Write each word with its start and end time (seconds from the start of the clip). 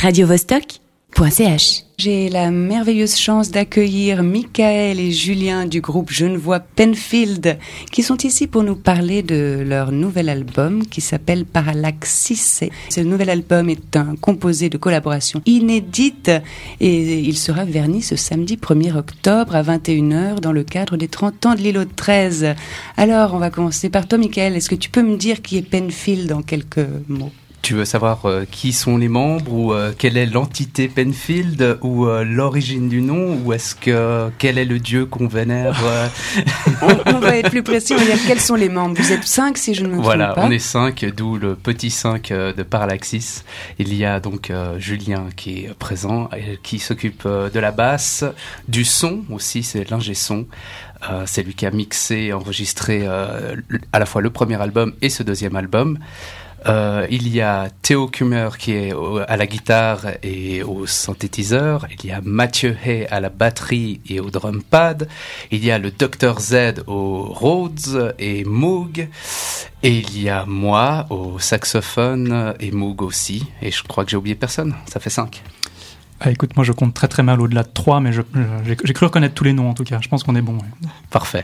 radiovostok.ch. 0.00 1.84
J'ai 1.98 2.30
la 2.30 2.50
merveilleuse 2.50 3.18
chance 3.18 3.50
d'accueillir 3.50 4.22
Michael 4.22 4.98
et 4.98 5.12
Julien 5.12 5.66
du 5.66 5.82
groupe 5.82 6.10
Genevois 6.10 6.60
Penfield 6.60 7.58
qui 7.92 8.02
sont 8.02 8.16
ici 8.16 8.46
pour 8.46 8.62
nous 8.62 8.76
parler 8.76 9.22
de 9.22 9.62
leur 9.62 9.92
nouvel 9.92 10.30
album 10.30 10.86
qui 10.86 11.02
s'appelle 11.02 11.44
Parallaxis. 11.44 12.70
Ce 12.88 13.00
nouvel 13.02 13.28
album 13.28 13.68
est 13.68 13.94
un 13.94 14.16
composé 14.16 14.70
de 14.70 14.78
collaborations 14.78 15.42
inédites 15.44 16.30
et 16.80 17.20
il 17.20 17.36
sera 17.36 17.66
verni 17.66 18.00
ce 18.00 18.16
samedi 18.16 18.56
1er 18.56 18.96
octobre 18.96 19.54
à 19.54 19.62
21h 19.62 20.40
dans 20.40 20.52
le 20.52 20.64
cadre 20.64 20.96
des 20.96 21.08
30 21.08 21.44
ans 21.44 21.54
de 21.54 21.60
l'îlot 21.60 21.84
13. 21.84 22.54
Alors, 22.96 23.34
on 23.34 23.38
va 23.38 23.50
commencer 23.50 23.90
par 23.90 24.08
toi, 24.08 24.16
Michael. 24.16 24.56
Est-ce 24.56 24.70
que 24.70 24.74
tu 24.76 24.88
peux 24.88 25.02
me 25.02 25.18
dire 25.18 25.42
qui 25.42 25.58
est 25.58 25.62
Penfield 25.62 26.32
en 26.32 26.40
quelques 26.40 26.88
mots? 27.08 27.32
Tu 27.62 27.74
veux 27.74 27.84
savoir 27.84 28.24
euh, 28.24 28.44
qui 28.50 28.72
sont 28.72 28.96
les 28.96 29.08
membres 29.08 29.52
ou 29.52 29.72
euh, 29.72 29.92
quelle 29.96 30.16
est 30.16 30.26
l'entité 30.26 30.88
Penfield 30.88 31.78
ou 31.82 32.06
euh, 32.06 32.24
l'origine 32.24 32.88
du 32.88 33.02
nom 33.02 33.38
ou 33.44 33.52
est-ce 33.52 33.74
que 33.74 34.30
quel 34.38 34.58
est 34.58 34.64
le 34.64 34.78
dieu 34.78 35.06
qu'on 35.06 35.26
vénère 35.26 35.80
on, 37.06 37.18
va 37.18 37.36
être 37.36 37.50
plus 37.50 37.62
précis, 37.62 37.94
on 37.94 37.98
va 37.98 38.04
dire 38.04 38.18
quels 38.26 38.40
sont 38.40 38.54
les 38.54 38.68
membres. 38.68 38.96
Vous 38.96 39.12
êtes 39.12 39.24
cinq 39.24 39.58
si 39.58 39.74
je 39.74 39.82
ne 39.82 39.88
me 39.88 39.92
trompe 39.94 40.04
voilà, 40.04 40.28
pas. 40.28 40.34
Voilà, 40.34 40.48
on 40.48 40.50
est 40.52 40.58
cinq, 40.58 41.04
d'où 41.04 41.36
le 41.36 41.54
petit 41.54 41.90
5 41.90 42.30
de 42.30 42.62
Parallaxis. 42.62 43.42
Il 43.78 43.94
y 43.94 44.04
a 44.04 44.20
donc 44.20 44.52
Julien 44.78 45.28
qui 45.36 45.64
est 45.64 45.74
présent, 45.74 46.30
qui 46.62 46.78
s'occupe 46.78 47.26
de 47.26 47.60
la 47.60 47.72
basse, 47.72 48.24
du 48.68 48.84
son 48.84 49.24
aussi, 49.30 49.62
c'est 49.62 49.88
l'ingé 49.90 50.14
son. 50.14 50.46
c'est 51.26 51.42
lui 51.42 51.54
qui 51.54 51.66
a 51.66 51.70
mixé, 51.70 52.32
enregistré 52.32 53.06
à 53.06 53.98
la 53.98 54.06
fois 54.06 54.22
le 54.22 54.30
premier 54.30 54.60
album 54.60 54.94
et 55.02 55.10
ce 55.10 55.22
deuxième 55.22 55.56
album. 55.56 55.98
Euh, 56.66 57.06
il 57.10 57.28
y 57.28 57.40
a 57.40 57.70
Théo 57.82 58.06
Kummer 58.06 58.50
qui 58.58 58.72
est 58.72 58.92
à 59.28 59.36
la 59.36 59.46
guitare 59.46 60.06
et 60.22 60.62
au 60.62 60.86
synthétiseur. 60.86 61.86
Il 61.90 62.08
y 62.08 62.12
a 62.12 62.20
Mathieu 62.22 62.76
Hay 62.84 63.06
à 63.06 63.20
la 63.20 63.30
batterie 63.30 64.00
et 64.08 64.20
au 64.20 64.30
drum 64.30 64.62
pad. 64.62 65.08
Il 65.50 65.64
y 65.64 65.70
a 65.70 65.78
le 65.78 65.90
Dr 65.90 66.38
Z 66.40 66.82
au 66.86 67.22
Rhodes 67.22 68.14
et 68.18 68.44
Moog. 68.44 69.08
Et 69.82 69.98
il 69.98 70.22
y 70.22 70.28
a 70.28 70.44
moi 70.44 71.06
au 71.10 71.38
saxophone 71.38 72.54
et 72.60 72.70
Moog 72.70 73.02
aussi. 73.02 73.46
Et 73.62 73.70
je 73.70 73.82
crois 73.82 74.04
que 74.04 74.10
j'ai 74.10 74.16
oublié 74.16 74.34
personne. 74.34 74.74
Ça 74.86 75.00
fait 75.00 75.10
cinq. 75.10 75.42
Ah, 76.20 76.30
écoute, 76.30 76.54
moi 76.54 76.64
je 76.64 76.72
compte 76.72 76.92
très 76.92 77.08
très 77.08 77.22
mal 77.22 77.40
au-delà 77.40 77.62
de 77.62 77.70
trois, 77.72 78.00
mais 78.00 78.12
j'ai 78.12 78.92
cru 78.92 79.06
reconnaître 79.06 79.34
tous 79.34 79.44
les 79.44 79.54
noms 79.54 79.70
en 79.70 79.74
tout 79.74 79.84
cas. 79.84 79.98
Je 80.02 80.08
pense 80.08 80.22
qu'on 80.22 80.36
est 80.36 80.42
bon. 80.42 80.58
Parfait. 81.08 81.42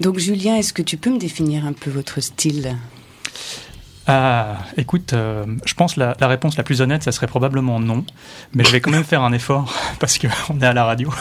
Donc 0.00 0.18
Julien, 0.18 0.56
est-ce 0.56 0.74
que 0.74 0.82
tu 0.82 0.98
peux 0.98 1.10
me 1.10 1.18
définir 1.18 1.64
un 1.64 1.72
peu 1.72 1.90
votre 1.90 2.20
style? 2.20 2.76
Ah, 4.06 4.58
écoute, 4.76 5.12
euh, 5.12 5.44
je 5.64 5.74
pense 5.74 5.96
la, 5.96 6.16
la 6.18 6.26
réponse 6.26 6.56
la 6.56 6.64
plus 6.64 6.80
honnête, 6.80 7.04
ça 7.04 7.12
serait 7.12 7.28
probablement 7.28 7.78
non, 7.78 8.04
mais 8.52 8.64
je 8.64 8.72
vais 8.72 8.80
quand 8.80 8.90
même 8.90 9.04
faire 9.04 9.22
un 9.22 9.32
effort 9.32 9.72
parce 10.00 10.18
qu'on 10.18 10.60
est 10.60 10.66
à 10.66 10.72
la 10.72 10.84
radio. 10.84 11.12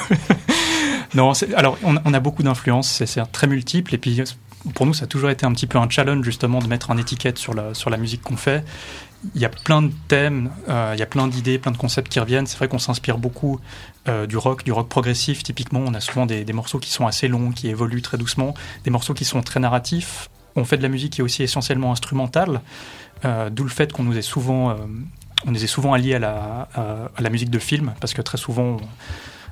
non, 1.13 1.33
alors 1.55 1.77
on, 1.83 2.13
a 2.13 2.19
beaucoup 2.19 2.41
d'influences, 2.41 3.03
c'est 3.05 3.31
très 3.31 3.47
multiple, 3.47 3.93
et 3.93 3.97
puis 3.99 4.21
pour 4.73 4.85
nous, 4.85 4.93
ça 4.93 5.05
a 5.05 5.07
toujours 5.07 5.29
été 5.29 5.45
un 5.45 5.51
petit 5.51 5.67
peu 5.67 5.77
un 5.77 5.89
challenge 5.89 6.25
justement 6.25 6.59
de 6.59 6.67
mettre 6.67 6.89
en 6.89 6.97
étiquette 6.97 7.37
sur 7.37 7.53
la, 7.53 7.97
musique 7.97 8.23
qu'on 8.23 8.37
fait. 8.37 8.63
Il 9.35 9.41
y 9.41 9.45
a 9.45 9.49
plein 9.49 9.83
de 9.83 9.91
thèmes, 10.07 10.49
euh, 10.67 10.93
il 10.95 10.99
y 10.99 11.03
a 11.03 11.05
plein 11.05 11.27
d'idées, 11.27 11.59
plein 11.59 11.71
de 11.71 11.77
concepts 11.77 12.11
qui 12.11 12.19
reviennent. 12.19 12.47
C'est 12.47 12.57
vrai 12.57 12.67
qu'on 12.67 12.79
s'inspire 12.79 13.19
beaucoup 13.19 13.59
euh, 14.07 14.25
du 14.25 14.35
rock, 14.35 14.63
du 14.63 14.71
rock 14.71 14.89
progressif. 14.89 15.43
Typiquement, 15.43 15.81
on 15.85 15.93
a 15.93 15.99
souvent 15.99 16.25
des 16.25 16.53
morceaux 16.53 16.79
qui 16.79 16.91
sont 16.91 17.05
assez 17.05 17.27
longs, 17.27 17.51
qui 17.51 17.67
évoluent 17.67 18.01
très 18.01 18.17
doucement, 18.17 18.55
des 18.83 18.89
morceaux 18.89 19.13
qui 19.13 19.25
sont 19.25 19.43
très 19.43 19.59
narratifs 19.59 20.27
on 20.55 20.65
fait 20.65 20.77
de 20.77 20.83
la 20.83 20.89
musique 20.89 21.13
qui 21.13 21.21
est 21.21 21.23
aussi 21.23 21.43
essentiellement 21.43 21.91
instrumentale, 21.91 22.61
euh, 23.25 23.49
d'où 23.49 23.63
le 23.63 23.69
fait 23.69 23.91
qu'on 23.91 24.03
nous 24.03 24.17
est 24.17 24.23
souvent, 24.23 24.71
euh, 24.71 24.75
on 25.45 25.53
est 25.53 25.67
souvent 25.67 25.93
allié 25.93 26.15
à 26.15 26.19
la, 26.19 26.67
à, 26.73 27.21
la, 27.21 27.29
musique 27.29 27.49
de 27.49 27.59
film, 27.59 27.93
parce 27.99 28.13
que 28.13 28.21
très 28.21 28.37
souvent, 28.37 28.77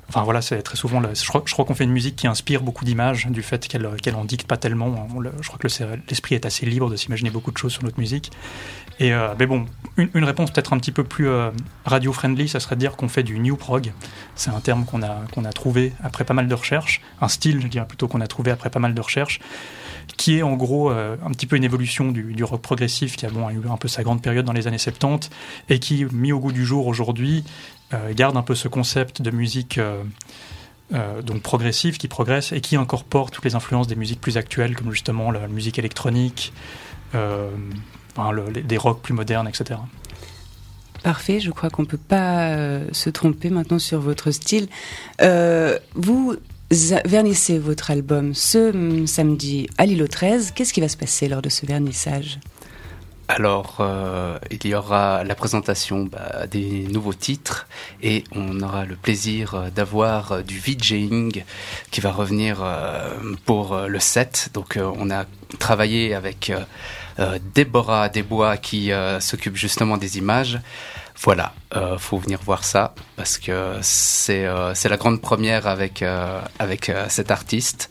enfin 0.09 0.23
voilà, 0.23 0.41
c'est 0.41 0.61
très 0.61 0.75
souvent, 0.75 1.01
je 1.01 1.25
crois, 1.25 1.65
qu'on 1.65 1.75
fait 1.75 1.85
une 1.85 1.91
musique 1.91 2.15
qui 2.15 2.27
inspire 2.27 2.61
beaucoup 2.61 2.83
d'images, 2.83 3.27
du 3.27 3.41
fait 3.41 3.67
qu'elle 3.67 3.87
qu'elle 4.01 4.15
en 4.15 4.25
dicte 4.25 4.47
pas 4.47 4.57
tellement. 4.57 5.07
je 5.41 5.47
crois 5.47 5.59
que 5.59 5.67
l'esprit 6.09 6.35
est 6.35 6.45
assez 6.45 6.65
libre 6.65 6.89
de 6.89 6.95
s'imaginer 6.95 7.29
beaucoup 7.29 7.51
de 7.51 7.57
choses 7.57 7.71
sur 7.71 7.83
notre 7.83 7.99
musique. 7.99 8.31
Et 8.99 9.13
euh, 9.13 9.33
mais 9.39 9.45
bon, 9.45 9.65
une, 9.97 10.25
réponse 10.25 10.51
peut-être 10.51 10.73
un 10.73 10.77
petit 10.77 10.91
peu 10.91 11.03
plus 11.03 11.29
radio-friendly, 11.85 12.49
ça 12.49 12.59
serait 12.59 12.75
de 12.75 12.81
dire 12.81 12.95
qu'on 12.95 13.07
fait 13.07 13.23
du 13.23 13.39
new 13.39 13.55
prog. 13.55 13.93
C'est 14.35 14.51
un 14.51 14.59
terme 14.59 14.85
qu'on 14.85 15.03
a, 15.03 15.23
a 15.45 15.53
trouvé 15.53 15.93
après 16.03 16.25
pas 16.25 16.33
mal 16.33 16.47
de 16.47 16.53
recherches, 16.53 17.01
un 17.21 17.29
style, 17.29 17.61
je 17.61 17.67
dirais 17.67 17.87
plutôt 17.87 18.07
qu'on 18.07 18.21
a 18.21 18.27
trouvé 18.27 18.51
après 18.51 18.69
pas 18.69 18.79
mal 18.79 18.93
de 18.93 19.01
recherches 19.01 19.39
qui 20.17 20.37
est 20.37 20.41
en 20.41 20.55
gros 20.55 20.91
euh, 20.91 21.15
un 21.25 21.31
petit 21.31 21.45
peu 21.45 21.55
une 21.55 21.63
évolution 21.63 22.11
du, 22.11 22.43
rock 22.43 22.61
progressif 22.61 23.15
qui 23.15 23.25
a, 23.25 23.29
bon, 23.29 23.49
eu 23.49 23.61
un 23.69 23.77
peu 23.77 23.87
sa 23.87 24.03
grande 24.03 24.21
période 24.21 24.45
dans 24.45 24.53
les 24.53 24.67
années 24.67 24.77
70 24.77 25.29
et 25.69 25.79
qui, 25.79 26.05
mis 26.11 26.31
au 26.31 26.39
goût 26.39 26.51
du 26.51 26.65
jour 26.65 26.87
aujourd'hui, 26.87 27.43
euh, 27.43 27.78
garde 28.13 28.37
un 28.37 28.41
peu 28.41 28.55
ce 28.55 28.67
concept 28.67 29.21
de 29.21 29.31
musique 29.31 29.79
euh, 29.79 31.21
donc 31.21 31.41
progressive 31.41 31.97
qui 31.97 32.07
progresse 32.07 32.51
et 32.51 32.61
qui 32.61 32.75
incorpore 32.75 33.31
toutes 33.31 33.45
les 33.45 33.55
influences 33.55 33.87
des 33.87 33.95
musiques 33.95 34.21
plus 34.21 34.37
actuelles 34.37 34.75
comme 34.75 34.91
justement 34.91 35.31
la 35.31 35.47
musique 35.47 35.79
électronique, 35.79 36.53
des 37.13 38.77
rocks 38.77 39.01
plus 39.01 39.13
modernes, 39.13 39.47
etc. 39.47 39.79
Parfait, 41.03 41.39
je 41.39 41.51
crois 41.51 41.69
qu'on 41.69 41.83
ne 41.83 41.87
peut 41.87 41.97
pas 41.97 42.53
se 42.91 43.09
tromper 43.09 43.49
maintenant 43.49 43.79
sur 43.79 43.99
votre 43.99 44.31
style. 44.31 44.67
vous 45.95 46.35
vernissez 47.05 47.57
votre 47.57 47.91
album 47.91 48.33
ce 48.33 49.05
samedi 49.05 49.67
à 49.77 49.85
l'îlot 49.85 50.07
13. 50.07 50.51
Qu'est-ce 50.51 50.73
qui 50.73 50.81
va 50.81 50.89
se 50.89 50.97
passer 50.97 51.27
lors 51.27 51.41
de 51.41 51.49
ce 51.49 51.65
vernissage? 51.65 52.39
Alors, 53.31 53.77
euh, 53.79 54.39
il 54.49 54.65
y 54.65 54.73
aura 54.73 55.23
la 55.23 55.35
présentation 55.35 56.05
bah, 56.05 56.47
des 56.47 56.87
nouveaux 56.87 57.13
titres 57.13 57.67
et 58.01 58.23
on 58.31 58.59
aura 58.61 58.85
le 58.85 58.95
plaisir 58.95 59.53
euh, 59.53 59.69
d'avoir 59.69 60.31
euh, 60.31 60.41
du 60.41 60.57
VJing 60.57 61.43
qui 61.91 62.01
va 62.01 62.11
revenir 62.11 62.65
pour 63.45 63.77
le 63.77 63.99
set. 63.99 64.49
Donc, 64.55 64.79
on 64.81 65.11
a 65.11 65.25
travaillé 65.59 66.15
avec 66.15 66.51
Déborah 67.53 68.09
Desbois 68.09 68.57
qui 68.57 68.91
s'occupe 69.19 69.55
justement 69.55 69.97
des 69.97 70.17
images. 70.17 70.59
Voilà, 71.21 71.51
euh, 71.75 71.97
faut 71.97 72.17
venir 72.17 72.39
voir 72.45 72.63
ça 72.63 72.93
parce 73.17 73.37
que 73.37 73.73
c'est 73.81 74.45
euh, 74.45 74.73
la 74.85 74.97
grande 74.97 75.21
première 75.21 75.67
avec 75.67 76.01
euh, 76.01 76.39
avec 76.59 76.87
euh, 76.87 77.07
cet 77.09 77.29
artiste. 77.29 77.89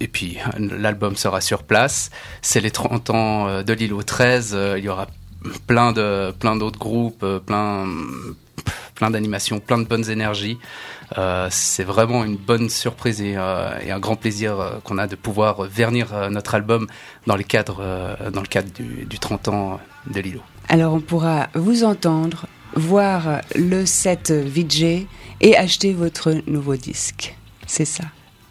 et 0.00 0.08
puis 0.08 0.38
l'album 0.58 1.14
sera 1.14 1.40
sur 1.40 1.62
place. 1.62 2.10
C'est 2.42 2.60
les 2.60 2.72
30 2.72 3.10
ans 3.10 3.62
de 3.62 3.72
l'îlot 3.72 4.02
13. 4.02 4.56
il 4.78 4.84
y 4.84 4.88
aura 4.88 5.06
plein 5.68 5.92
de 5.92 6.32
plein 6.40 6.56
d'autres 6.56 6.80
groupes, 6.80 7.24
plein 7.46 7.86
plein 8.96 9.10
d'animations, 9.10 9.60
plein 9.60 9.78
de 9.78 9.84
bonnes 9.84 10.10
énergies. 10.10 10.58
c'est 11.50 11.84
vraiment 11.84 12.24
une 12.24 12.36
bonne 12.36 12.68
surprise 12.68 13.22
et, 13.22 13.36
un 13.36 14.00
grand 14.00 14.16
plaisir 14.16 14.80
qu'on 14.82 14.98
a 14.98 15.06
de 15.06 15.14
pouvoir 15.14 15.62
vernir 15.62 16.30
notre 16.30 16.56
album 16.56 16.88
dans 17.28 17.36
le 17.36 17.44
cadre 17.44 17.80
dans 18.32 18.40
le 18.40 18.48
cadre 18.48 18.72
du, 18.72 19.04
du 19.04 19.18
30 19.20 19.48
ans 19.48 19.80
de 20.12 20.20
l'îlot. 20.20 20.42
Alors 20.68 20.94
on 20.94 21.00
pourra 21.00 21.48
vous 21.54 21.84
entendre, 21.84 22.46
voir 22.74 23.40
le 23.54 23.86
set 23.86 24.30
VJ 24.30 25.06
et 25.40 25.56
acheter 25.56 25.92
votre 25.92 26.42
nouveau 26.46 26.76
disque. 26.76 27.36
C'est 27.66 27.84
ça. 27.84 28.04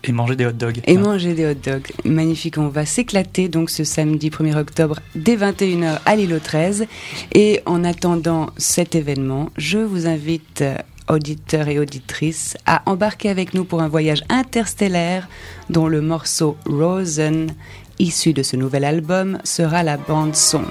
Et 0.04 0.12
manger 0.12 0.36
des 0.36 0.46
hot 0.46 0.54
dogs. 0.54 0.80
Et 0.86 0.98
manger 0.98 1.34
des 1.34 1.46
hot 1.46 1.56
dogs. 1.56 1.88
Magnifique. 2.06 2.58
On 2.58 2.70
va 2.70 2.86
s'éclater 2.86 3.50
donc 3.50 3.70
ce 3.70 3.84
samedi 3.84 4.30
1er 4.30 4.56
octobre 4.56 5.00
dès 5.16 5.36
21h 5.36 6.00
à 6.06 6.16
l'îlot 6.16 6.40
13. 6.40 6.86
Et 7.34 7.62
en 7.66 7.84
attendant 7.84 8.52
cet 8.58 8.96
événement, 8.96 9.50
je 9.58 9.80
vous 9.80 10.08
invite 10.08 10.64
auditeurs 11.10 11.68
et 11.68 11.80
auditrices, 11.80 12.58
à 12.66 12.84
embarquer 12.86 13.30
avec 13.30 13.54
nous 13.54 13.64
pour 13.64 13.82
un 13.82 13.88
voyage 13.88 14.24
interstellaire 14.30 15.28
dont 15.70 15.88
le 15.88 16.02
morceau 16.02 16.58
Rosen, 16.66 17.52
issu 18.00 18.34
de 18.34 18.44
ce 18.44 18.56
nouvel 18.56 18.84
album, 18.84 19.40
sera 19.44 19.84
la 19.84 19.98
bande 19.98 20.36
son. 20.36 20.64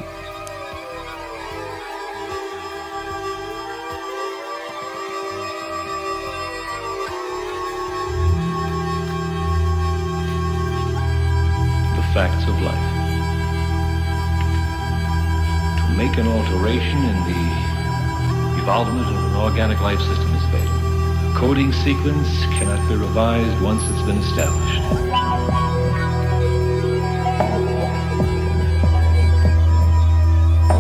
Make 15.96 16.19
an 16.19 16.26
alteration 16.26 16.98
in 16.98 17.16
the 17.25 18.60
evolvement 18.60 19.06
of 19.06 19.16
an 19.16 19.34
organic 19.37 19.81
life 19.81 19.98
system 19.98 20.31
is 20.34 20.43
fatal. 20.52 20.75
A 20.75 21.34
coding 21.34 21.72
sequence 21.72 22.28
cannot 22.58 22.87
be 22.87 22.96
revised 22.96 23.62
once 23.62 23.82
it's 23.88 24.02
been 24.02 24.19
established. 24.19 24.82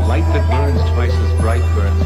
Light 0.06 0.26
that 0.34 0.46
burns 0.50 0.82
twice 0.90 1.14
as 1.14 1.40
bright 1.40 1.64
burns 1.74 2.02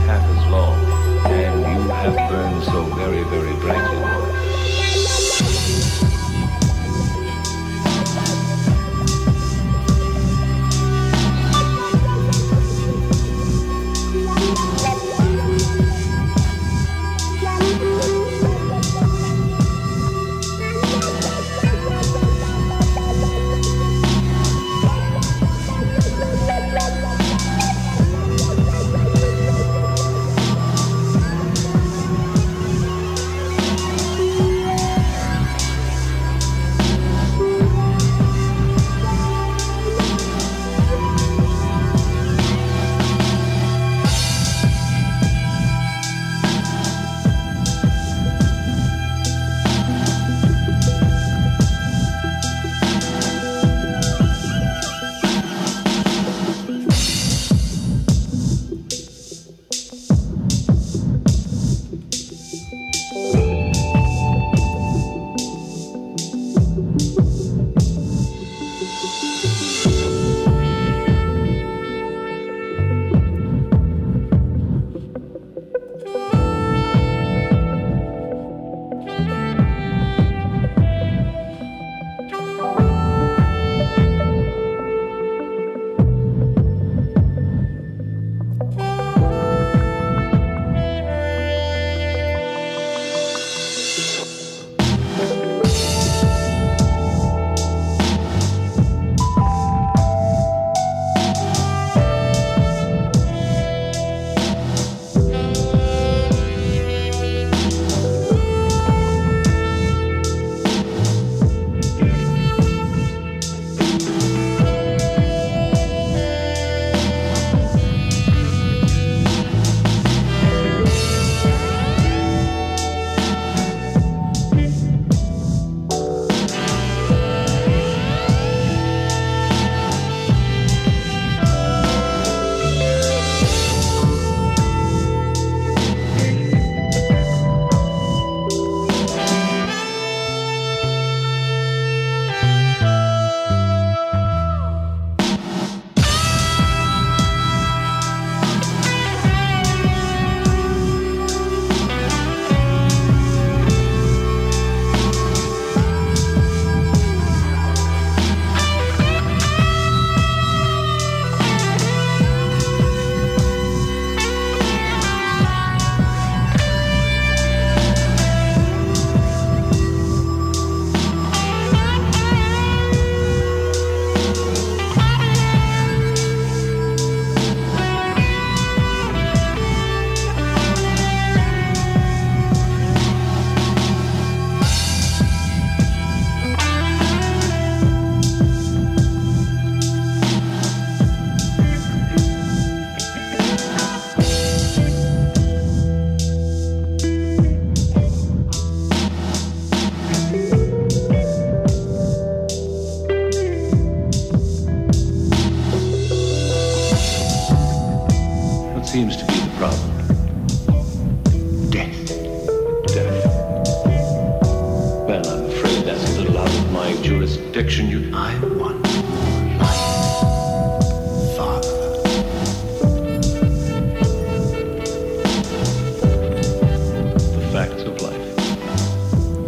my 217.37 217.63
jurisdiction. 217.63 217.89
You. 217.89 218.11
I 218.15 218.39
want. 218.59 218.81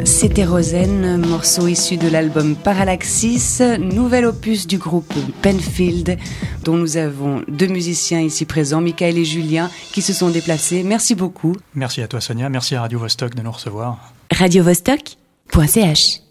C'était 0.04 0.44
Rosen, 0.44 1.16
morceau 1.16 1.66
issu 1.66 1.96
de 1.96 2.06
l'album 2.06 2.54
Parallaxis, 2.54 3.60
nouvel 3.80 4.24
opus 4.24 4.68
du 4.68 4.78
groupe 4.78 5.12
Penfield, 5.42 6.16
dont 6.62 6.76
nous 6.76 6.96
avons 6.96 7.42
deux 7.48 7.66
musiciens 7.66 8.20
ici 8.20 8.44
présents, 8.44 8.80
Michael 8.80 9.18
et 9.18 9.24
Julien, 9.24 9.68
qui 9.92 10.00
se 10.00 10.12
sont 10.12 10.30
déplacés. 10.30 10.84
Merci 10.84 11.16
beaucoup. 11.16 11.56
Merci 11.74 12.02
à 12.02 12.06
toi 12.06 12.20
Sonia, 12.20 12.48
merci 12.48 12.76
à 12.76 12.82
Radio 12.82 13.00
Vostok 13.00 13.34
de 13.34 13.42
nous 13.42 13.50
recevoir. 13.50 14.12
radiovostok.ch 14.30 16.22